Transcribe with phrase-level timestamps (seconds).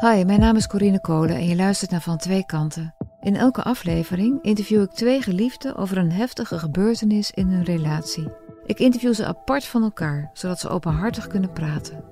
[0.00, 2.94] Hi, mijn naam is Corine Kolen en je luistert naar Van Twee Kanten.
[3.20, 8.32] In elke aflevering interview ik twee geliefden over een heftige gebeurtenis in hun relatie.
[8.64, 12.04] Ik interview ze apart van elkaar, zodat ze openhartig kunnen praten.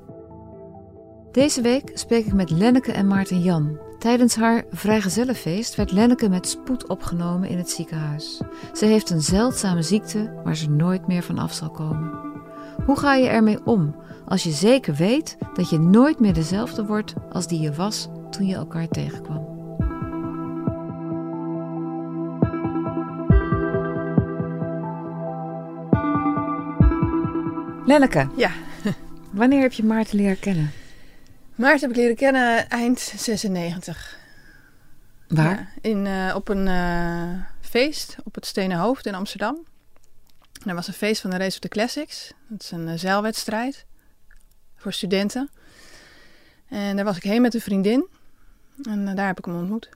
[1.32, 3.78] Deze week spreek ik met Lenneke en Maarten Jan.
[3.98, 8.40] Tijdens haar vrijgezellenfeest werd Lenneke met spoed opgenomen in het ziekenhuis.
[8.72, 12.35] Ze heeft een zeldzame ziekte waar ze nooit meer van af zal komen.
[12.86, 17.14] Hoe ga je ermee om als je zeker weet dat je nooit meer dezelfde wordt
[17.32, 19.54] als die je was toen je elkaar tegenkwam?
[27.86, 28.50] Lenneke, Ja,
[29.30, 30.70] wanneer heb je Maarten leren kennen?
[31.54, 34.18] Maarten heb ik leren kennen eind 96.
[35.28, 35.50] Waar?
[35.50, 39.64] Ja, in, eh, op een eh, feest op het Stenen Hoofd in Amsterdam.
[40.66, 42.32] En er was een feest van de Race of the Classics.
[42.48, 43.86] Dat is een eh, zeilwedstrijd
[44.76, 45.50] voor studenten.
[46.68, 48.08] En daar was ik heen met een vriendin.
[48.82, 49.88] En eh, daar heb ik hem ontmoet.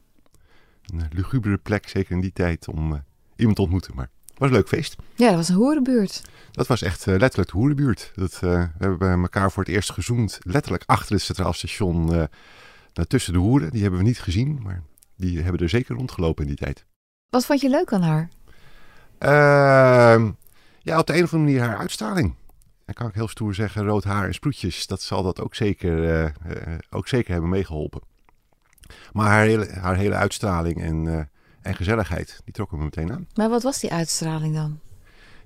[0.87, 2.99] Een lugubere plek, zeker in die tijd, om eh,
[3.37, 3.95] iemand te ontmoeten.
[3.95, 4.97] Maar het was een leuk feest.
[5.15, 6.23] Ja, dat was een hoerenbuurt.
[6.51, 8.13] Dat was echt eh, letterlijk de hoerenbuurt.
[8.15, 12.15] Dat, eh, we hebben bij elkaar voor het eerst gezoend, letterlijk achter het Centraal Station,
[12.15, 12.25] eh,
[13.05, 13.71] tussen de hoeren.
[13.71, 14.83] Die hebben we niet gezien, maar
[15.17, 16.85] die hebben er zeker rondgelopen in die tijd.
[17.29, 18.29] Wat vond je leuk aan haar?
[20.83, 22.35] Ja, op de een of andere manier haar uitstraling.
[22.85, 26.05] Dan kan ik heel stoer zeggen, rood haar en sproetjes, dat zal dat ook zeker,
[26.05, 28.01] eh, eh, ook zeker hebben meegeholpen.
[29.13, 31.25] Maar haar hele, haar hele uitstraling en, eh,
[31.63, 33.27] en gezelligheid, die trokken me meteen aan.
[33.35, 34.81] Maar wat was die uitstraling dan?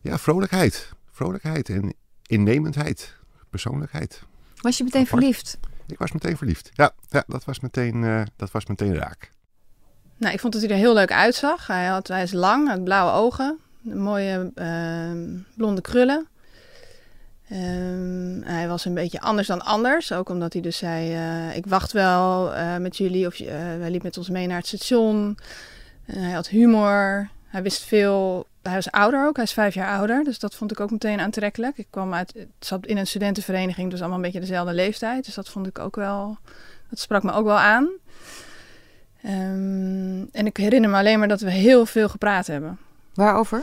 [0.01, 0.93] Ja, vrolijkheid.
[1.11, 1.95] Vrolijkheid en
[2.27, 3.17] innemendheid.
[3.51, 4.23] Persoonlijkheid.
[4.61, 5.19] Was je meteen Apart.
[5.19, 5.59] verliefd?
[5.87, 6.71] Ik was meteen verliefd.
[6.73, 9.31] Ja, ja dat, was meteen, eh, dat was meteen raak.
[10.17, 11.67] Nou, ik vond dat hij er heel leuk uitzag.
[11.67, 16.29] Hij, had, hij is lang, had blauwe ogen, mooie ehm, blonde krullen.
[17.49, 20.13] Ehm, hij was een beetje anders dan anders.
[20.13, 23.27] Ook omdat hij dus zei, eh, ik wacht wel eh, met jullie.
[23.27, 25.39] Of eh, hij liep met ons mee naar het station.
[26.05, 27.29] Hij had humor.
[27.47, 28.47] Hij wist veel.
[28.63, 29.37] Hij was ouder ook.
[29.37, 30.25] Hij is vijf jaar ouder.
[30.25, 31.79] Dus dat vond ik ook meteen aantrekkelijk.
[31.79, 33.91] Ik kwam uit, zat in een studentenvereniging.
[33.91, 35.25] Dus allemaal een beetje dezelfde leeftijd.
[35.25, 36.39] Dus dat vond ik ook wel...
[36.91, 37.89] Dat sprak me ook wel aan.
[39.23, 42.79] Ehm, en ik herinner me alleen maar dat we heel veel gepraat hebben.
[43.15, 43.63] Waarover?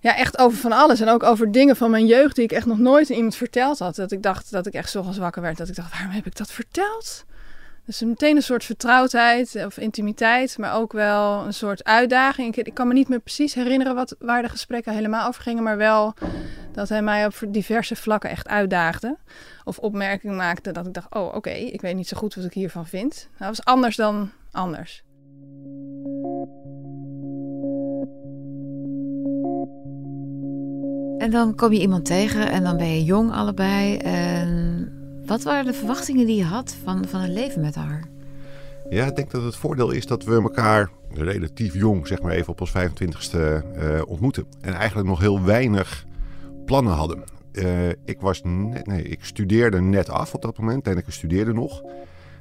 [0.00, 1.00] Ja, echt over van alles.
[1.00, 3.78] En ook over dingen van mijn jeugd die ik echt nog nooit aan iemand verteld
[3.78, 3.94] had.
[3.94, 5.56] Dat ik dacht dat ik echt zo wakker werd.
[5.56, 7.24] Dat ik dacht, waarom heb ik dat verteld?
[7.84, 10.58] Dus meteen een soort vertrouwdheid of intimiteit.
[10.58, 12.56] Maar ook wel een soort uitdaging.
[12.56, 15.62] Ik, kan me niet meer precies herinneren wat, waar de gesprekken helemaal over gingen.
[15.62, 16.14] Maar wel
[16.72, 19.16] dat hij mij op diverse vlakken echt uitdaagde.
[19.64, 22.52] Of opmerkingen maakte dat ik dacht, oh oké, ik weet niet zo goed wat ik
[22.52, 23.28] hiervan vind.
[23.38, 25.02] Dat was anders dan anders.
[31.20, 33.96] En dan kom je iemand tegen en dan ben je jong allebei.
[33.96, 34.92] En
[35.26, 38.04] wat waren de verwachtingen die je had van, van een leven met haar?
[38.90, 42.52] Ja, ik denk dat het voordeel is dat we elkaar relatief jong, zeg maar even
[42.52, 44.46] op ons 25ste, eh, ontmoeten.
[44.60, 46.04] En eigenlijk nog heel weinig
[46.64, 47.24] plannen hadden.
[47.52, 51.52] Eh, ik, was net, nee, ik studeerde net af op dat moment en ik studeerde
[51.52, 51.82] nog.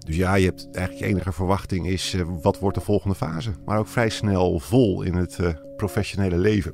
[0.06, 3.52] Dus ja, je hebt eigenlijk enige verwachting is eh, wat wordt de volgende fase.
[3.66, 5.38] Maar ook vrij snel vol in het
[5.78, 6.74] professionele leven.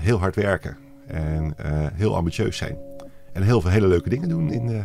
[0.00, 2.78] Heel hard werken en eh, heel ambitieus zijn.
[3.32, 4.84] En heel veel hele leuke dingen doen in de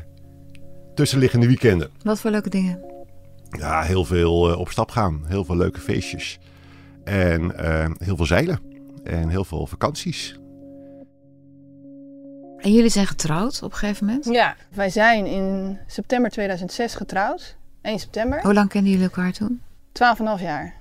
[0.96, 1.90] tussenliggende weekenden.
[2.03, 2.80] Wat voor leuke dingen?
[3.50, 5.24] Ja, heel veel eh, op stap gaan.
[5.28, 6.40] Heel veel leuke feestjes.
[7.03, 8.59] En eh, heel veel zeilen.
[9.03, 10.40] En heel veel vakanties.
[12.57, 14.25] En jullie zijn getrouwd op een gegeven moment?
[14.25, 17.57] Ja, wij zijn in september 2006 getrouwd.
[17.81, 18.41] 1 september.
[18.41, 19.62] Hoe lang kenden jullie elkaar toen?
[20.38, 20.75] 12,5 jaar.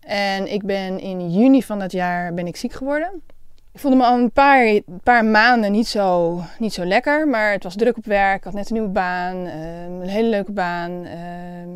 [0.00, 3.22] En ik ben in juni van dat jaar ben ik ziek geworden.
[3.76, 7.62] Ik voelde me al een paar, paar maanden niet zo, niet zo lekker, maar het
[7.62, 8.36] was druk op werk.
[8.36, 11.04] Ik had net een nieuwe baan, ehm, een hele leuke baan.
[11.04, 11.68] ehm,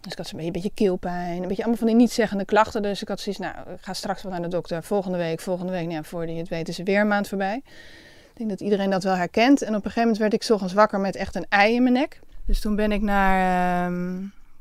[0.00, 2.82] dus ik had een beetje keelpijn, een beetje allemaal van die niet-zeggende klachten.
[2.82, 4.82] Dus ik had zoiets, nou, ik ga straks wel naar de dokter.
[4.82, 7.28] Volgende week, volgende week, nou ja, voor je het weet is er weer een maand
[7.28, 7.56] voorbij.
[7.56, 9.62] Ik denk dat iedereen dat wel herkent.
[9.62, 11.94] En op een gegeven moment werd ik ochtends wakker met echt een ei in mijn
[11.94, 12.20] nek.
[12.46, 14.18] Dus toen ben ik naar ehm,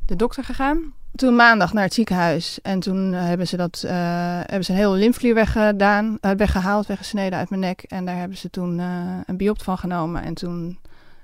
[0.10, 0.94] de dokter gegaan.
[1.16, 2.62] Toen maandag naar het ziekenhuis.
[2.62, 3.92] En toen eh, hebben ze, dat, eh,
[4.40, 7.84] hebben ze een hele lymfklier weggedaan, eh, weggehaald, weggesneden uit mijn nek.
[7.88, 10.24] En daar hebben ze toen eh, een biopt van genomen.
[10.24, 10.80] En toen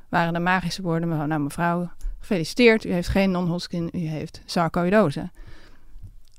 [0.10, 1.90] waren de magische woorden, mevrouw, nou mevrouw,
[2.20, 2.86] gefeliciteerd.
[2.86, 5.30] U heeft geen non-Hodgkin, u heeft sarcoïdose.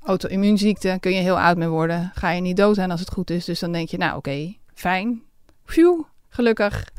[0.03, 2.11] Auto-immuunziekte, kun je heel oud mee worden.
[2.13, 3.45] Ga je niet dood aan als het goed is.
[3.45, 5.21] Dus dan denk je, nou oké, fijn.
[5.65, 6.89] Phew, gelukkig.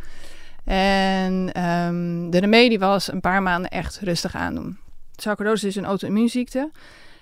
[0.65, 4.79] En ehm, de remedie was een paar maanden echt rustig aandoen.
[5.23, 6.71] Sarcoidose is een auto-immuunziekte.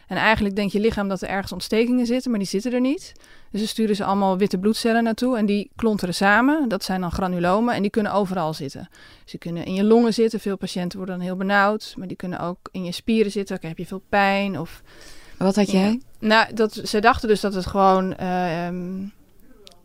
[0.07, 3.13] En eigenlijk denkt je lichaam dat er ergens ontstekingen zitten, maar die zitten er niet.
[3.51, 6.69] Dus ze sturen ze allemaal witte bloedcellen naartoe en die klonteren samen.
[6.69, 8.89] Dat zijn dan granulomen en die kunnen overal zitten.
[9.25, 10.41] Ze kunnen in je longen zitten.
[10.41, 13.59] Veel patiënten worden dan heel benauwd, maar die kunnen ook in je spieren zitten.
[13.61, 14.83] Dan heb je veel pijn of...
[15.39, 16.01] Wat had jij?
[16.19, 18.67] Nou, dat, ze dachten dus dat het gewoon uh,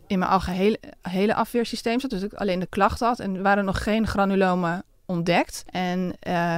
[0.06, 2.10] in mijn algehele hele afweersysteem zat.
[2.10, 3.20] Dus dat ik alleen de klachten had.
[3.20, 5.64] En er waren nog geen granulomen ontdekt.
[5.66, 6.14] En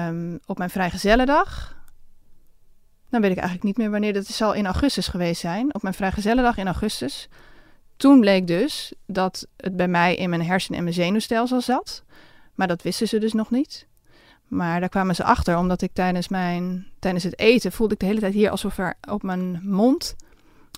[0.08, 1.76] um, op mijn vrijgezellendag,
[3.10, 5.74] dan weet ik eigenlijk niet meer wanneer, dat zal in augustus geweest zijn.
[5.74, 7.28] Op mijn vrijgezellendag in augustus.
[7.96, 12.02] Toen bleek dus dat het bij mij in mijn hersen- en mijn zenuwstelsel zat.
[12.54, 13.86] Maar dat wisten ze dus nog niet.
[14.48, 18.06] Maar daar kwamen ze achter, omdat ik tijdens, mijn, tijdens het eten voelde ik de
[18.06, 20.16] hele tijd hier alsof er op mijn mond,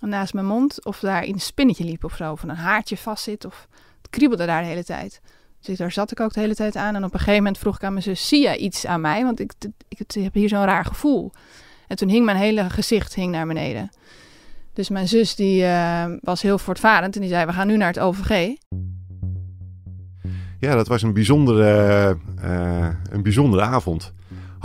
[0.01, 2.33] naast mijn mond, of daar een spinnetje liep of zo.
[2.33, 3.45] Of een haartje vastzit.
[3.45, 3.69] Of
[3.99, 5.21] het kriebelde daar de hele tijd.
[5.67, 6.95] Dus daar zat ik ook de hele tijd aan.
[6.95, 9.25] En op een gegeven moment vroeg ik aan mijn zus, zie jij iets aan mij?
[9.25, 9.53] Want ik,
[9.89, 11.33] ik, heb hier zo'n raar gevoel.
[11.87, 13.91] En toen hing mijn hele gezicht hing naar beneden.
[14.73, 17.89] Dus mijn zus die uh, was heel voortvarend en die zei, we gaan nu naar
[17.89, 18.57] het OVG.
[20.61, 24.13] Ja, dat was een bijzondere, uh, een bijzondere avond.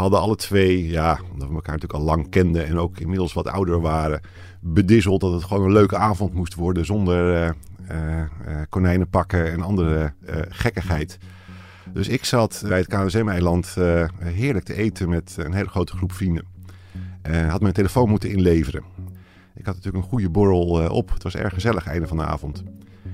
[0.01, 3.47] Hadden alle twee, ja, omdat we elkaar natuurlijk al lang kenden en ook inmiddels wat
[3.47, 4.21] ouder waren,
[4.59, 7.45] bedisseld dat het gewoon een leuke avond moest worden zonder
[7.91, 8.23] uh,
[8.69, 10.13] konijnen pakken en andere
[10.49, 11.17] gekkigheid.
[11.93, 13.75] Dus ik zat bij het KNSM-eiland
[14.19, 16.45] heerlijk te eten met een hele grote groep vrienden.
[17.21, 18.83] En had mijn telefoon moeten inleveren.
[19.55, 21.13] Ik had natuurlijk een goede borrel op.
[21.13, 22.63] Het was erg gezellig einde van de avond.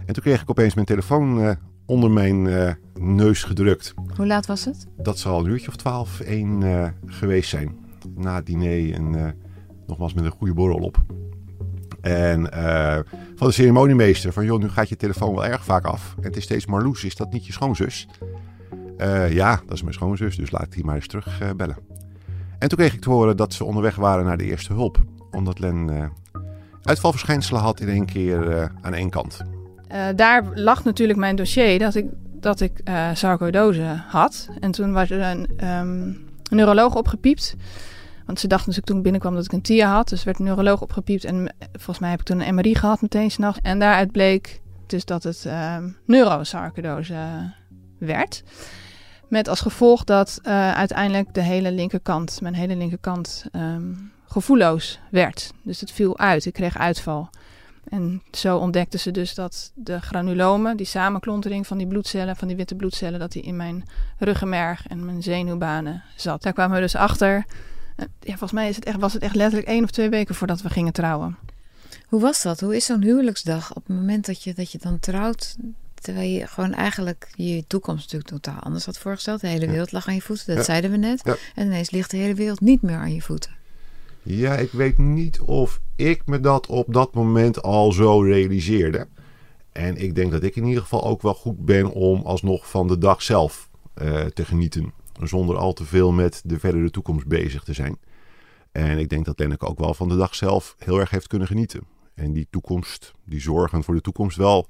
[0.05, 1.57] En toen kreeg ik opeens mijn telefoon
[1.87, 3.93] onder mijn uh, neus gedrukt.
[4.15, 4.87] Hoe laat was het?
[4.97, 7.77] Dat zal een uurtje of twaalf, één uh, geweest zijn.
[8.15, 9.27] Na het diner en uh,
[9.87, 10.97] nogmaals met een goede borrel op.
[12.01, 12.49] En
[13.35, 16.15] van de ceremoniemeester van, joh, nu gaat je telefoon wel erg vaak af.
[16.17, 18.07] En het is steeds Marloes, is dat niet je schoonzus?
[19.29, 21.77] ja, dat is mijn schoonzus, dus laat die maar eens terugbellen.
[22.59, 25.03] en toen kreeg ik te horen dat ze onderweg waren naar de eerste hulp.
[25.31, 26.11] Omdat Len
[26.83, 29.43] uitvalverschijnselen had in één keer aan één kant.
[29.91, 34.49] Uh, daar lag natuurlijk mijn dossier dat ik, dat ik uh, sarcoidose had.
[34.59, 37.55] En toen was er een, een neuroloog opgepiept.
[38.25, 40.09] Want ze dachten dus toen ik binnenkwam dat ik een TIA had.
[40.09, 41.23] Dus werd een neuroloog opgepiept.
[41.23, 43.59] En volgens mij heb ik toen een MRI gehad meteen s'nachts.
[43.61, 47.53] En daaruit bleek dus dat het um, neurosarcoidose
[47.97, 48.43] werd.
[49.27, 55.51] Met als gevolg dat uh, uiteindelijk de hele linkerkant, mijn hele linkerkant, um, gevoelloos werd.
[55.63, 56.45] Dus het viel uit.
[56.45, 57.29] Ik kreeg uitval.
[57.89, 62.57] En zo ontdekten ze dus dat de granulomen, die samenklontering van die bloedcellen, van die
[62.57, 63.83] witte bloedcellen, dat die in mijn
[64.17, 66.41] ruggenmerg en mijn zenuwbanen zat.
[66.41, 67.45] Daar kwamen we dus achter.
[67.97, 70.61] Ja, volgens mij is het echt, was het echt letterlijk één of twee weken voordat
[70.61, 71.37] we gingen trouwen.
[72.07, 72.59] Hoe was dat?
[72.59, 75.55] Hoe is zo'n huwelijksdag op het moment dat je, dat je dan trouwt?
[75.93, 79.41] Terwijl je gewoon eigenlijk je toekomst natuurlijk totaal anders had voorgesteld.
[79.41, 80.63] De hele wereld lag aan je voeten, dat ja.
[80.63, 81.21] zeiden we net.
[81.23, 81.35] Ja.
[81.55, 83.56] En ineens ligt de hele wereld niet meer aan je voeten.
[84.29, 89.07] Ja, ik weet niet of ik me dat op dat moment al zo realiseerde.
[89.71, 92.87] En ik denk dat ik in ieder geval ook wel goed ben om alsnog van
[92.87, 93.69] de dag zelf
[94.01, 94.93] uh, te genieten.
[95.23, 97.97] Zonder al te veel met de verdere toekomst bezig te zijn.
[98.71, 101.47] En ik denk dat Lenneke ook wel van de dag zelf heel erg heeft kunnen
[101.47, 101.81] genieten.
[102.13, 104.67] En die toekomst, die zorgen voor de toekomst wel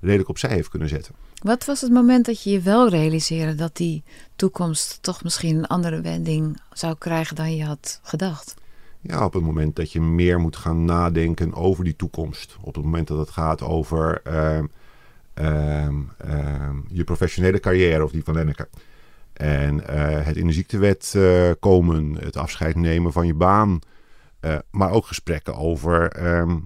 [0.00, 1.14] redelijk opzij heeft kunnen zetten.
[1.42, 4.02] Wat was het moment dat je je wel realiseerde dat die
[4.36, 8.54] toekomst toch misschien een andere wending zou krijgen dan je had gedacht?
[9.00, 12.56] Ja, op het moment dat je meer moet gaan nadenken over die toekomst.
[12.60, 14.58] Op het moment dat het gaat over uh,
[15.34, 15.88] uh,
[16.26, 18.68] uh, je professionele carrière of die van Lenneke.
[19.40, 23.78] En eh, het in de ziektewet eh, komen, het afscheid nemen van je baan.
[24.40, 26.58] Eh, maar ook gesprekken over ehm,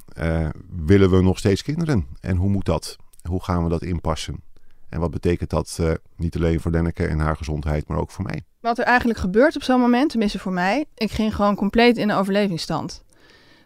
[0.87, 2.06] willen we nog steeds kinderen?
[2.20, 2.97] En hoe moet dat?
[3.23, 4.42] Hoe gaan we dat inpassen?
[4.88, 5.80] En wat betekent dat
[6.16, 8.42] niet alleen voor Lenneke en haar gezondheid, maar ook voor mij?
[8.64, 12.09] Wat er eigenlijk gebeurt op zo'n moment, tenminste voor mij, ik ging gewoon compleet in
[12.09, 13.04] de overlevingsstand.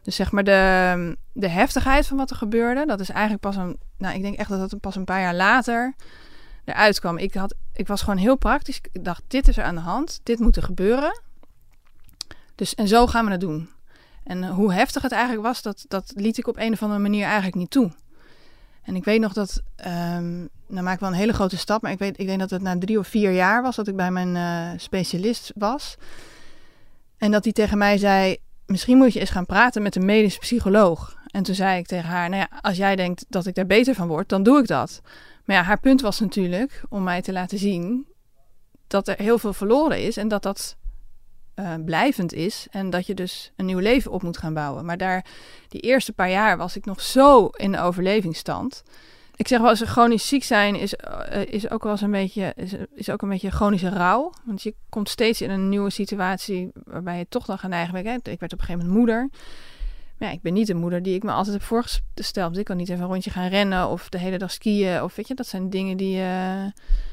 [0.03, 3.79] Dus zeg maar de, de heftigheid van wat er gebeurde, dat is eigenlijk pas een,
[3.99, 5.95] nou ik denk echt dat dat pas een paar jaar later
[6.65, 7.19] eruit kwam.
[7.19, 8.81] Ik, had, ik was gewoon heel praktisch.
[8.93, 11.21] Ik dacht, dit is er aan de hand, dit moet er gebeuren.
[12.55, 13.69] Dus en zo gaan we het doen.
[14.25, 17.25] En hoe heftig het eigenlijk was, dat, dat liet ik op een of andere manier
[17.25, 17.93] eigenlijk niet toe.
[18.89, 21.93] En ik weet nog dat, um, nou maak ik wel een hele grote stap, maar
[21.93, 24.11] ik, weet, ik denk dat het na drie of vier jaar was dat ik bij
[24.11, 25.97] mijn uh, specialist was.
[27.19, 30.39] En dat hij tegen mij zei, misschien moet je eens gaan praten met een medisch
[30.39, 31.17] psycholoog.
[31.27, 33.95] En toen zei ik tegen haar, nou ja, als jij denkt dat ik daar beter
[33.95, 35.01] van word, dan doe ik dat.
[35.45, 38.07] Maar ja, haar punt was natuurlijk om mij te laten zien
[38.87, 40.77] dat er heel veel verloren is en dat dat
[41.59, 42.67] uh, blijvend is.
[42.71, 44.85] En dat je dus een nieuw leven op moet gaan bouwen.
[44.85, 45.25] Maar daar,
[45.69, 48.83] die eerste paar jaar was ik nog zo in de overlevingsstand.
[49.37, 52.53] ik zeg wel eens, chronisch ziek zijn is, eh, is ook wel eens een beetje,
[52.57, 54.33] is, is ook een beetje chronische rouw.
[54.45, 57.97] Want je komt steeds in een nieuwe situatie waarbij je toch dan gaat neigen.
[57.97, 59.29] Ik werd op een gegeven moment moeder.
[60.19, 62.57] Maar ja, ik ben niet de moeder die ik me altijd heb voorgesteld.
[62.57, 65.03] Ik kan niet even een rondje gaan rennen of de hele dag skiën.
[65.03, 66.65] Of weet je, dat zijn dingen die, uh,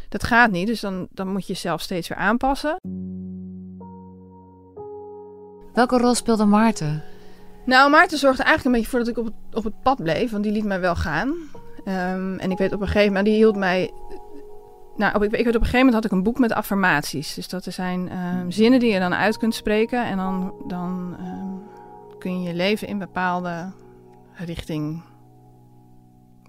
[0.10, 0.68] dat gaat niet.
[0.68, 2.78] Dus dan, dan moet je jezelf steeds weer aanpassen.
[5.76, 7.04] Welke rol speelde Maarten?
[7.66, 10.32] Nou, Maarten zorgde eigenlijk een beetje voor dat ik op het, op het pad bleef.
[10.32, 11.28] Want die liet mij wel gaan.
[11.86, 13.92] Um, en ik weet op een gegeven moment, die hield mij.
[14.96, 17.34] Nou, op, ik, ik weet op een gegeven moment had ik een boek met affirmaties.
[17.34, 20.06] Dus dat zijn um, zinnen die je dan uit kunt spreken.
[20.06, 21.62] En dan, dan um,
[22.20, 23.72] kun je je leven in bepaalde
[24.34, 25.04] richting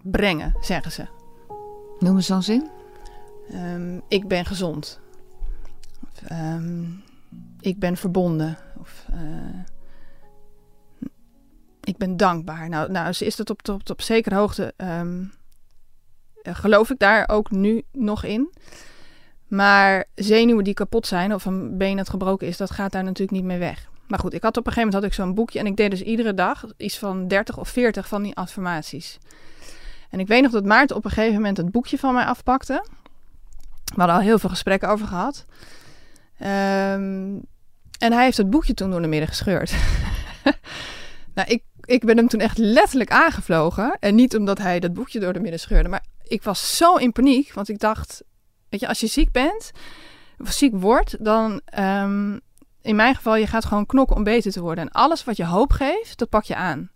[0.03, 1.07] brengen, zeggen ze.
[1.99, 2.71] Noem eens zo'n zin.
[4.09, 5.01] ik ben gezond.
[6.03, 6.31] Of,
[7.61, 8.59] ik ben verbonden.
[9.11, 9.65] Uh,
[11.81, 12.69] ik ben dankbaar.
[12.69, 14.75] Nou, nou is dat op, op, op zekere hoogte.
[14.77, 15.33] Um,
[16.43, 18.53] geloof ik daar ook nu nog in.
[19.49, 23.31] Maar zenuwen die kapot zijn of een been dat gebroken is, dat gaat daar natuurlijk
[23.31, 23.91] niet mee weg.
[24.07, 25.91] Maar goed, ik had op een gegeven moment had ik zo'n boekje en ik deed
[25.91, 29.19] dus iedere dag iets van 30 of 40 van die affirmaties.
[30.11, 32.85] En ik weet nog dat Maarten op een gegeven moment het boekje van mij afpakte.
[33.85, 35.45] We hadden al heel veel gesprekken over gehad.
[36.95, 37.47] Um,
[37.99, 39.75] en hij heeft het boekje toen door de midden gescheurd.
[41.35, 43.97] nou, ik, ik ben hem toen echt letterlijk aangevlogen.
[44.01, 45.89] En niet omdat hij dat boekje door de midden scheurde.
[45.89, 47.53] Maar ik was zo in paniek.
[47.53, 48.23] Want ik dacht,
[48.69, 49.71] weet je, als je ziek bent,
[50.39, 51.61] of ziek wordt, dan...
[51.79, 52.41] Um,
[52.87, 54.85] in mijn geval, je gaat gewoon knokken om beter te worden.
[54.85, 56.91] En alles wat je hoop geeft, dat pak je aan.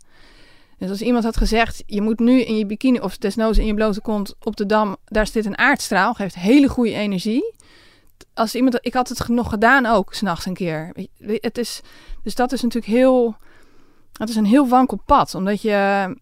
[0.79, 3.75] Dus als iemand had gezegd, je moet nu in je bikini of desnoods in je
[3.75, 7.55] blote kont op de dam, daar zit een aardstraal, geeft hele goede energie
[8.41, 10.93] als iemand, ik had het nog gedaan ook, s'nachts een keer.
[11.19, 11.81] Het is,
[12.23, 13.37] dus dat is natuurlijk heel,
[14.13, 16.17] het is een heel wankel pad, omdat je,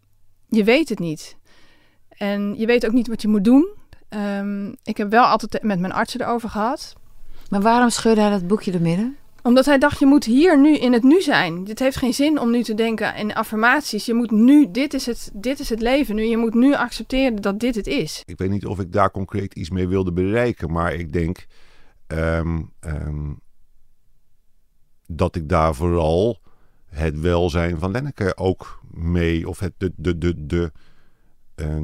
[0.48, 1.36] je weet het niet.
[2.08, 3.68] En je weet ook niet wat je moet doen.
[4.08, 6.92] Um, ik heb wel altijd met mijn artsen erover gehad.
[7.50, 9.16] Maar waarom scheurde hij dat boekje er midden?
[9.42, 11.64] Omdat hij dacht, je moet hier nu in het nu zijn.
[11.66, 14.06] Het heeft geen zin om nu te denken in affirmaties.
[14.06, 16.22] Je moet nu, dit is het, dit is het leven nu.
[16.22, 18.22] Je moet nu accepteren dat dit het is.
[18.24, 20.72] Ik weet niet of ik daar concreet iets mee wilde bereiken.
[20.72, 21.46] Maar ik denk
[22.12, 23.40] Um, um,
[25.06, 26.40] dat ik daar vooral
[26.86, 30.72] het welzijn van Lenneke ook mee, of het, de, de, de, de,
[31.56, 31.82] uh,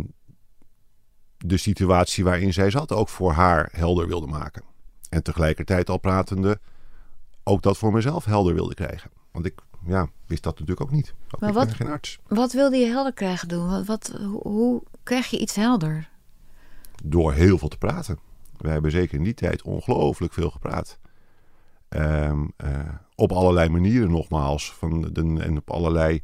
[1.38, 4.62] de situatie waarin zij zat, ook voor haar helder wilde maken.
[5.09, 6.61] En tegelijkertijd al pratende,
[7.43, 9.11] ook dat voor mezelf helder wilde krijgen.
[9.31, 11.14] Want ik ja, wist dat natuurlijk ook niet.
[11.31, 12.19] Ook maar ik wat, ben geen arts.
[12.26, 13.69] Wat wilde je helder krijgen doen?
[13.69, 16.09] Wat, wat, hoe, hoe krijg je iets helder?
[17.04, 18.19] Door heel veel te praten.
[18.64, 20.99] We hebben zeker in die tijd ongelooflijk veel gepraat.
[21.88, 22.78] Um, uh,
[23.14, 24.73] op allerlei manieren nogmaals.
[24.73, 26.23] Van de, en op allerlei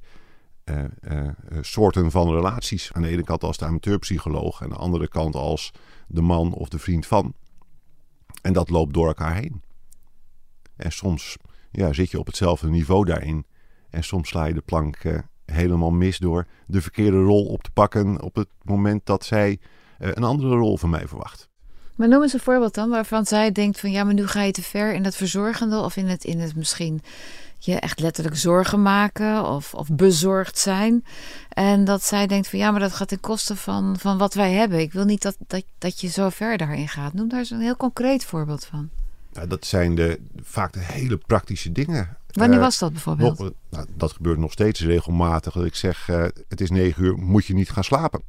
[0.65, 1.29] uh, uh,
[1.61, 2.93] soorten van relaties.
[2.93, 4.61] Aan de ene kant als de amateurpsycholoog.
[4.61, 5.73] En aan de andere kant als
[6.07, 7.35] de man of de vriend van.
[8.43, 9.63] En dat loopt door elkaar heen.
[10.77, 11.37] En soms
[11.71, 13.47] ja, zit je op hetzelfde niveau daarin.
[13.91, 18.23] En soms sla je de plank helemaal mis door de verkeerde rol op te pakken.
[18.23, 19.61] op het moment dat zij
[19.99, 21.50] een andere rol van mij verwacht.
[22.01, 24.53] Maar noem eens een voorbeeld dan waarvan zij denkt van ja, maar nu ga je
[24.53, 27.03] te ver in het verzorgende of in het, in het misschien
[27.59, 31.05] je echt letterlijk zorgen maken of, of bezorgd zijn.
[31.49, 34.53] En dat zij denkt van ja, maar dat gaat ten koste van, van wat wij
[34.53, 34.79] hebben.
[34.79, 37.13] Ik wil niet dat, dat, dat je zo ver daarin gaat.
[37.13, 38.89] Noem daar eens een heel concreet voorbeeld van.
[39.33, 42.17] Nou, dat zijn de, vaak de hele praktische dingen.
[42.31, 43.39] Wanneer uh, was dat bijvoorbeeld?
[43.39, 45.53] Nog, nou, dat gebeurt nog steeds regelmatig.
[45.53, 48.23] Dat ik zeg, uh, het is negen uur, moet je niet gaan slapen.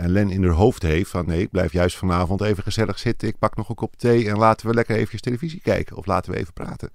[0.00, 3.28] En Len in haar hoofd heeft van nee, ik blijf juist vanavond even gezellig zitten.
[3.28, 5.96] Ik pak nog een kop thee en laten we lekker even televisie kijken.
[5.96, 6.90] Of laten we even praten.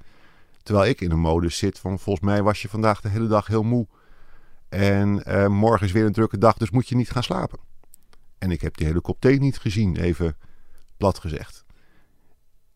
[0.63, 3.47] Terwijl ik in een modus zit van volgens mij was je vandaag de hele dag
[3.47, 3.87] heel moe.
[4.69, 7.59] En uh, morgen is weer een drukke dag, dus moet je niet gaan slapen.
[8.37, 10.37] En ik heb die hele kop thee niet gezien, even
[10.97, 11.65] plat gezegd.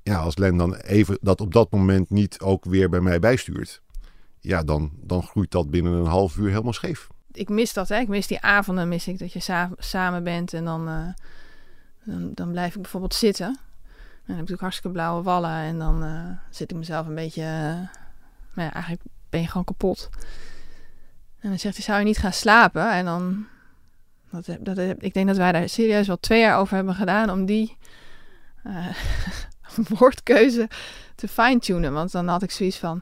[0.03, 3.81] Ja, als Len dan even dat op dat moment niet ook weer bij mij bijstuurt.
[4.39, 7.09] Ja, dan, dan groeit dat binnen een half uur helemaal scheef
[7.39, 7.97] ik mis dat, hè.
[7.99, 11.07] Ik mis die avonden, mis ik dat je samen bent en dan, uh,
[12.03, 13.47] dan, dan, blijf ik bijvoorbeeld zitten.
[13.47, 17.15] En dan heb ik ook hartstikke blauwe wallen en dan uh, zit ik mezelf een
[17.15, 17.43] beetje,
[18.53, 20.09] maar ja, eigenlijk ben je gewoon kapot.
[21.39, 22.91] En dan zegt hij, zou je niet gaan slapen?
[22.91, 23.47] En dan,
[24.29, 27.45] dat, dat, ik denk dat wij daar serieus wel twee jaar over hebben gedaan om
[27.45, 27.77] die
[29.97, 30.69] woordkeuze
[31.15, 31.93] te fine-tunen.
[31.93, 33.01] Want dan had ik zoiets van,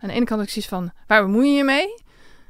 [0.00, 2.04] aan de ene kant had ik zoiets van, waar bemoei je je mee?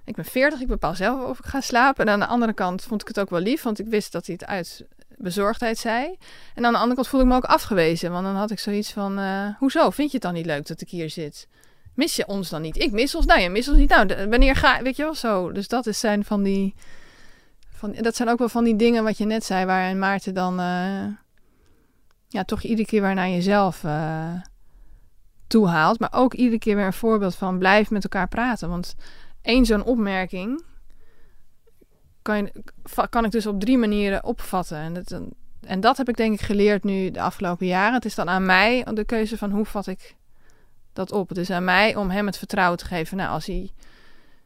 [0.07, 2.07] Ik ben 40, ik bepaal zelf of ik ga slapen.
[2.07, 4.27] En aan de andere kant vond ik het ook wel lief, want ik wist dat
[4.27, 4.87] hij het uit
[5.17, 6.17] bezorgdheid zei.
[6.55, 8.93] En aan de andere kant voelde ik me ook afgewezen, want dan had ik zoiets
[8.93, 9.91] van: uh, hoezo?
[9.91, 11.49] Vind je het dan niet leuk dat ik hier zit?
[11.95, 12.79] Mis je ons dan niet?
[12.79, 13.89] Ik mis ons, nou je mis ons niet.
[13.89, 15.53] Nou, wanneer ga weet je wel zo?
[15.53, 16.75] Dus dat is zijn van die,
[17.69, 20.61] van, dat zijn ook wel van die dingen wat je net zei, waar Maarten dan
[20.61, 21.07] uh,
[22.29, 24.33] ja, toch iedere keer weer naar jezelf uh,
[25.47, 25.99] toehaalt.
[25.99, 28.69] Maar ook iedere keer weer een voorbeeld van blijf met elkaar praten.
[28.69, 28.95] Want
[29.47, 30.65] één zo'n opmerking
[32.23, 32.53] kan, je,
[33.11, 34.77] kan ik dus op drie manieren opvatten.
[34.77, 35.21] En dat,
[35.61, 37.95] en dat heb ik denk ik geleerd nu de afgelopen jaren.
[37.95, 40.15] Het is dan aan mij de keuze van hoe vat ik
[40.93, 41.29] dat op.
[41.29, 43.17] Het is aan mij om hem het vertrouwen te geven.
[43.17, 43.71] Nou, als hij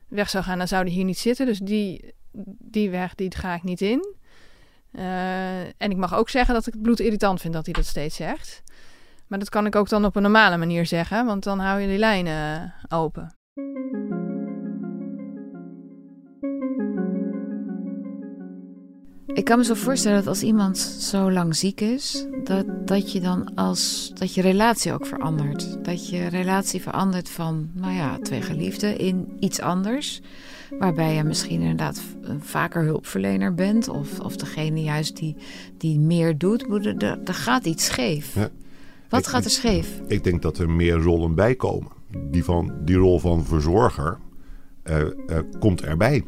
[0.08, 1.46] weg zou gaan, dan zou hij hier niet zitten.
[1.46, 2.14] Dus die,
[2.58, 4.14] die weg, die ga ik niet in.
[4.92, 7.86] Uh, en ik mag ook zeggen dat ik het bloed irritant vind dat hij dat
[7.86, 8.62] steeds zegt.
[9.26, 11.86] Maar dat kan ik ook dan op een normale manier zeggen, want dan hou je
[11.86, 13.34] die lijnen open.
[19.32, 23.20] Ik kan me zo voorstellen dat als iemand zo lang ziek is, dat, dat je
[23.20, 25.84] dan als dat je relatie ook verandert.
[25.84, 30.20] Dat je relatie verandert van, nou ja, twee geliefden in iets anders.
[30.78, 32.00] Waarbij je misschien inderdaad
[32.38, 35.36] vaker hulpverlener bent, of, of degene juist die,
[35.76, 36.86] die meer doet.
[36.86, 38.34] Er, er gaat iets scheef.
[38.34, 38.48] Ja.
[39.08, 40.00] Wat gaat er scheef?
[40.06, 41.92] Ik denk dat er meer rollen bij komen.
[42.30, 44.18] Die, van, die rol van verzorger
[44.84, 46.24] uh, uh, komt erbij.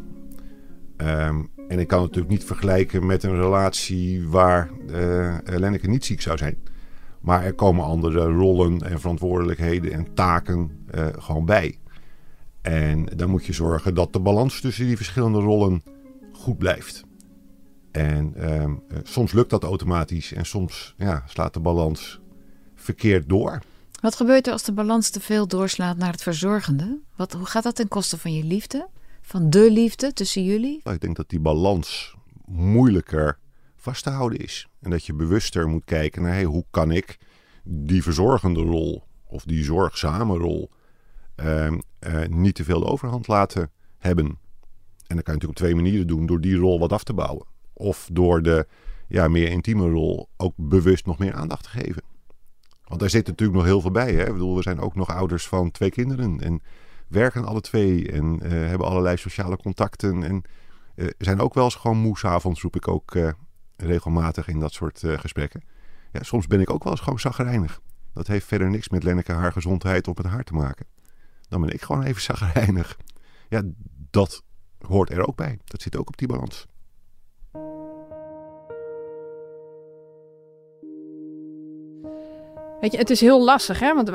[0.96, 6.04] Um, en ik kan het natuurlijk niet vergelijken met een relatie waar uh, Lenneke niet
[6.04, 6.58] ziek zou zijn.
[7.20, 11.78] Maar er komen andere rollen en verantwoordelijkheden en taken uh, gewoon bij.
[12.62, 15.82] En dan moet je zorgen dat de balans tussen die verschillende rollen
[16.32, 17.04] goed blijft.
[17.90, 18.64] En uh,
[19.02, 22.20] soms lukt dat automatisch en soms ja, slaat de balans
[22.74, 23.58] verkeerd door.
[24.00, 26.98] Wat gebeurt er als de balans te veel doorslaat naar het verzorgende?
[27.16, 28.88] Wat, hoe gaat dat ten koste van je liefde?
[29.32, 30.80] Van de liefde tussen jullie?
[30.82, 32.14] Nou, ik denk dat die balans
[32.46, 33.38] moeilijker
[33.76, 34.68] vast te houden is.
[34.80, 37.18] En dat je bewuster moet kijken naar hey, hoe kan ik
[37.62, 40.70] die verzorgende rol of die zorgzame rol
[41.36, 41.78] uh, uh,
[42.28, 44.26] niet te veel de overhand laten hebben.
[45.06, 46.26] En dat kan je natuurlijk op twee manieren doen.
[46.26, 47.46] Door die rol wat af te bouwen.
[47.72, 48.66] Of door de
[49.08, 52.02] ja, meer intieme rol ook bewust nog meer aandacht te geven.
[52.84, 54.12] Want daar zit natuurlijk nog heel veel bij.
[54.12, 54.26] Hè?
[54.26, 56.40] Ik bedoel, we zijn ook nog ouders van twee kinderen.
[56.40, 56.62] En
[57.12, 60.22] werken alle twee en uh, hebben allerlei sociale contacten.
[60.22, 60.42] En
[60.94, 63.30] uh, zijn ook wel eens gewoon moe avonds, roep ik ook uh,
[63.76, 65.62] regelmatig in dat soort gesprekken.
[66.12, 67.80] Ja, soms ben ik ook wel eens gewoon zagrijnig.
[68.14, 70.86] Dat heeft verder niks met Lenneke haar gezondheid op het haar te maken.
[71.48, 72.96] Dan ben ik gewoon even zagrijnig.
[73.48, 73.62] Ja,
[74.10, 74.42] dat
[74.78, 75.58] hoort er ook bij.
[75.64, 76.66] Dat zit ook op die balans.
[82.82, 83.94] Weet je, het is heel lastig, hè?
[83.94, 84.10] Want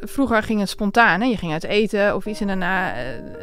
[0.00, 1.28] vroeger ging het spontaan.
[1.28, 2.94] Je ging uit eten of iets en daarna...
[2.94, 3.00] Uh,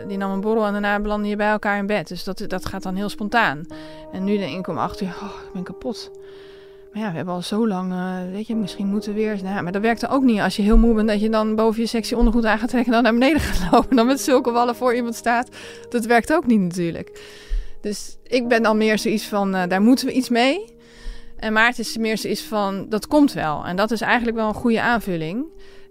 [0.07, 2.07] die nam een borrel en daarna belandde je bij elkaar in bed.
[2.07, 3.65] Dus dat, dat gaat dan heel spontaan.
[4.11, 6.11] En nu denk ik om acht uur, oh, ik ben kapot.
[6.93, 9.39] Maar ja, we hebben al zo lang, uh, weet je, misschien moeten we weer...
[9.43, 11.07] Nou, maar dat werkt ook niet als je heel moe bent...
[11.07, 12.93] dat je dan boven je sectie ondergoed aan gaat trekken...
[12.93, 13.95] en dan naar beneden gaat lopen.
[13.95, 15.49] Dan met zulke wallen voor iemand staat.
[15.89, 17.21] Dat werkt ook niet natuurlijk.
[17.81, 20.76] Dus ik ben dan meer zoiets van, uh, daar moeten we iets mee...
[21.37, 23.65] En Maarten is meer zoiets van, dat komt wel.
[23.65, 25.45] En dat is eigenlijk wel een goede aanvulling.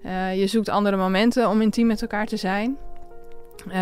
[0.04, 2.76] Uh, je zoekt andere momenten om intiem met elkaar te zijn.
[3.68, 3.74] Uh,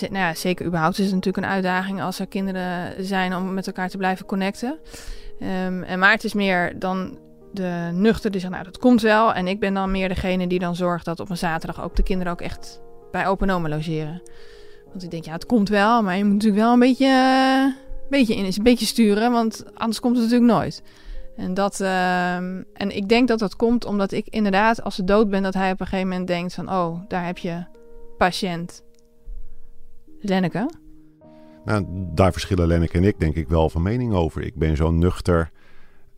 [0.00, 3.66] nou ja, zeker überhaupt is het natuurlijk een uitdaging als er kinderen zijn om met
[3.66, 4.78] elkaar te blijven connecten.
[5.40, 7.18] Um, en Maarten is meer dan
[7.52, 9.34] de nuchter die zegt, nou dat komt wel.
[9.34, 12.02] En ik ben dan meer degene die dan zorgt dat op een zaterdag ook de
[12.02, 14.22] kinderen ook echt bij open logeren.
[14.90, 17.74] Want ik denk, ja het komt wel, maar je moet natuurlijk wel een beetje
[18.08, 20.82] beetje in is, een beetje sturen, want anders komt het natuurlijk nooit.
[21.36, 25.30] En, dat, ehm, en ik denk dat dat komt omdat ik inderdaad, als ze dood
[25.30, 27.64] ben, dat hij op een gegeven moment denkt van, oh, daar heb je
[28.18, 28.82] patiënt
[30.20, 30.70] Lenneke.
[31.64, 34.42] Nou, daar verschillen Lenneke en ik denk ik wel van mening over.
[34.42, 35.50] Ik ben zo nuchter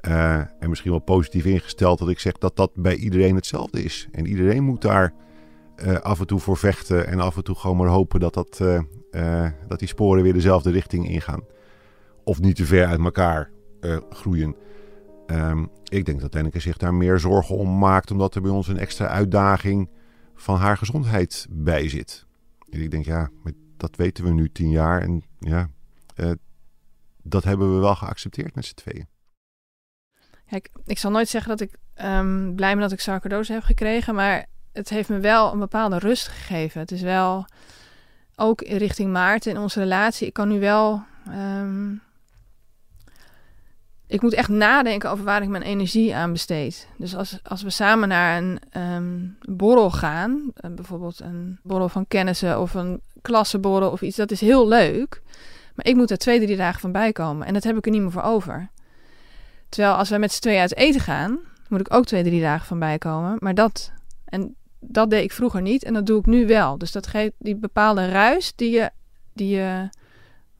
[0.08, 4.08] uh, en misschien wel positief ingesteld dat ik zeg dat dat bij iedereen hetzelfde is.
[4.12, 5.14] En iedereen moet daar
[5.86, 8.60] uh, af en toe voor vechten en af en toe gewoon maar hopen dat, dat,
[9.10, 11.42] uh, dat die sporen weer dezelfde richting ingaan
[12.28, 14.56] of niet te ver uit elkaar uh, groeien.
[15.26, 18.68] Um, ik denk dat Lenneke zich daar meer zorgen om maakt, omdat er bij ons
[18.68, 19.90] een extra uitdaging
[20.34, 22.26] van haar gezondheid bij zit.
[22.70, 23.30] En ik denk, ja,
[23.76, 25.70] dat weten we nu tien jaar en ja,
[26.16, 26.30] uh,
[27.22, 29.06] dat hebben we wel geaccepteerd met z'n tweeën.
[30.48, 34.14] Kijk, ik zal nooit zeggen dat ik um, blij ben dat ik sarcoidose heb gekregen,
[34.14, 36.80] maar het heeft me wel een bepaalde rust gegeven.
[36.80, 37.46] Het is wel
[38.36, 40.26] ook richting Maarten in onze relatie.
[40.26, 42.00] Ik kan nu wel um,
[44.08, 46.88] ik moet echt nadenken over waar ik mijn energie aan besteed.
[46.96, 52.06] Dus als, als we samen naar een um, borrel gaan, uh, bijvoorbeeld een borrel van
[52.08, 55.22] kennissen of een klassenborrel of iets, dat is heel leuk.
[55.74, 58.00] Maar ik moet er twee, drie dagen van bijkomen en dat heb ik er niet
[58.00, 58.68] meer voor over.
[59.68, 62.66] Terwijl als we met z'n tweeën uit eten gaan, moet ik ook twee, drie dagen
[62.66, 63.36] van bijkomen.
[63.38, 63.92] Maar dat,
[64.24, 66.78] en dat deed ik vroeger niet en dat doe ik nu wel.
[66.78, 68.90] Dus dat geeft die bepaalde ruis die je,
[69.32, 69.88] die je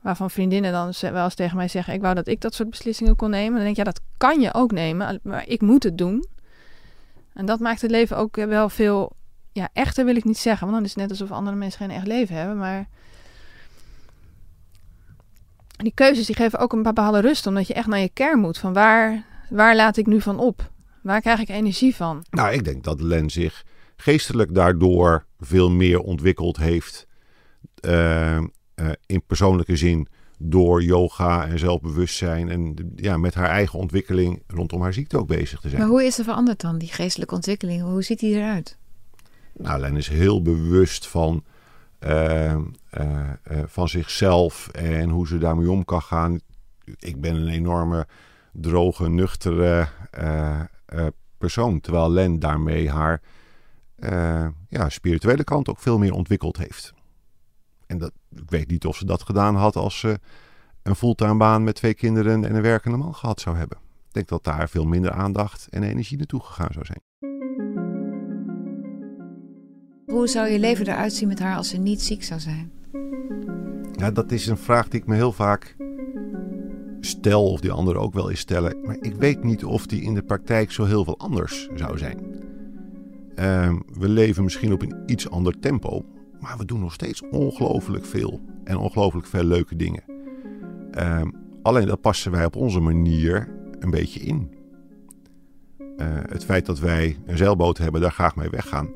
[0.08, 3.16] waarvan vriendinnen dan wel eens tegen mij zeggen: Ik wou dat ik dat soort beslissingen
[3.16, 3.52] kon nemen.
[3.52, 6.26] Dan denk ik, ja, dat kan je ook nemen, maar ik moet het doen.
[7.34, 9.12] En dat maakt het leven ook wel veel
[9.52, 11.96] ja, echter wil ik niet zeggen, want dan is het net alsof andere mensen geen
[11.96, 12.56] echt leven hebben.
[12.56, 12.88] Maar
[15.76, 18.58] die keuzes die geven ook een bepaalde rust, omdat je echt naar je kern moet.
[18.58, 20.70] Van waar, waar laat ik nu van op?
[21.02, 22.24] Waar krijg ik energie van?
[22.30, 23.64] Nou, ik denk dat Len zich
[23.96, 27.06] geestelijk daardoor veel meer ontwikkeld heeft.
[27.80, 28.38] Uh,
[29.06, 34.92] in persoonlijke zin door yoga en zelfbewustzijn en ja, met haar eigen ontwikkeling rondom haar
[34.92, 35.80] ziekte ook bezig te zijn.
[35.80, 37.82] Maar hoe is er veranderd dan, die geestelijke ontwikkeling?
[37.82, 38.78] Hoe ziet die eruit?
[39.56, 41.44] Nou, Len is heel bewust van,
[42.00, 42.56] uh,
[42.98, 43.28] uh,
[43.66, 46.40] van zichzelf en hoe ze daarmee om kan gaan.
[46.98, 48.06] Ik ben een enorme
[48.52, 49.88] droge, nuchtere
[51.38, 51.80] persoon.
[51.80, 53.20] Terwijl Len daarmee haar
[54.68, 56.94] ja, spirituele kant ook veel meer ontwikkeld heeft.
[57.88, 60.18] En dat, ik weet niet of ze dat gedaan had als ze
[60.82, 63.78] een fulltime baan met twee kinderen en een werkende man gehad zou hebben.
[64.08, 67.00] Ik denk dat daar veel minder aandacht en energie naartoe gegaan zou zijn.
[70.06, 72.72] Hoe zou je leven eruit zien met haar als ze niet ziek zou zijn?
[73.92, 75.76] Ja, dat is een vraag die ik me heel vaak
[77.00, 78.80] stel, of die anderen ook wel eens stellen.
[78.82, 82.18] Maar ik weet niet of die in de praktijk zo heel veel anders zou zijn.
[83.36, 86.04] Uh, we leven misschien op een iets ander tempo,
[86.40, 90.02] maar we doen nog steeds ongelooflijk veel en ongelooflijk veel leuke dingen.
[90.98, 91.22] Uh,
[91.62, 93.48] alleen dat passen wij op onze manier
[93.78, 94.52] een beetje in.
[95.78, 98.90] Uh, het feit dat wij een zeilboot hebben, daar graag mee weggaan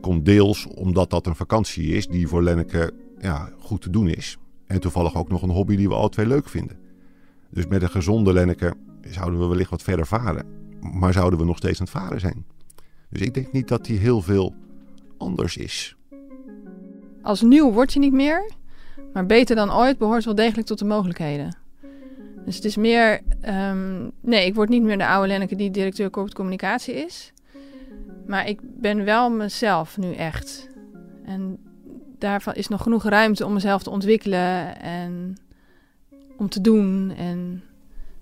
[0.00, 4.38] komt deels omdat dat een vakantie is die voor Lenneke ja, goed te doen is.
[4.66, 6.78] En toevallig ook nog een hobby die we alle twee leuk vinden.
[7.50, 10.46] Dus met een gezonde Lenneke zouden we wellicht wat verder varen.
[10.80, 12.44] Maar zouden we nog steeds aan het varen zijn.
[13.10, 14.54] Dus ik denk niet dat die heel veel
[15.18, 15.96] anders is.
[17.28, 18.50] Als nieuw word je niet meer.
[19.12, 21.56] Maar beter dan ooit behoort wel degelijk tot de mogelijkheden.
[22.44, 23.20] Dus het is meer...
[23.48, 27.32] Um, nee, ik word niet meer de oude Lenneke die directeur corporate communicatie is.
[28.26, 30.68] Maar ik ben wel mezelf nu echt.
[31.24, 31.58] En
[32.18, 35.36] daarvan is nog genoeg ruimte om mezelf te ontwikkelen en
[36.36, 37.62] om te doen en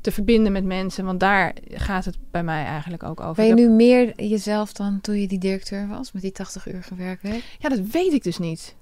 [0.01, 1.05] te verbinden met mensen.
[1.05, 3.35] Want daar gaat het bij mij eigenlijk ook over.
[3.35, 6.83] Ben je nu meer jezelf dan toen je die directeur was met die 80 uur
[6.83, 7.23] gewerkt
[7.59, 8.77] Ja, dat weet ik dus niet.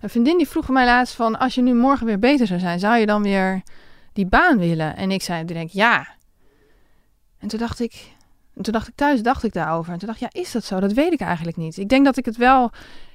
[0.00, 1.38] Een vriendin die vroeg mij laatst van...
[1.38, 3.62] als je nu morgen weer beter zou zijn, zou je dan weer
[4.12, 4.96] die baan willen?
[4.96, 6.08] En ik zei direct ja.
[7.38, 8.12] En toen dacht ik,
[8.54, 9.92] en toen dacht ik thuis, dacht ik daarover.
[9.92, 10.80] En toen dacht ik, ja, is dat zo?
[10.80, 11.76] Dat weet ik eigenlijk niet.
[11.76, 12.70] Ik denk dat ik het wel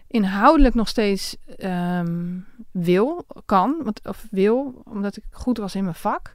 [0.07, 2.39] inhoudelijk nog steeds ehm,
[2.71, 6.31] wil, kan, want, of wil, omdat ik goed was in mijn vak.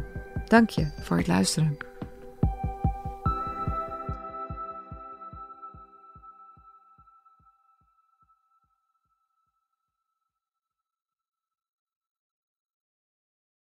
[0.45, 1.77] Dank je voor het luisteren.